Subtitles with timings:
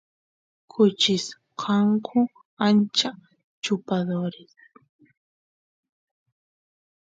[0.71, 1.25] kuchis
[1.61, 2.19] kanku
[2.67, 3.09] ancha
[3.63, 4.51] chupadores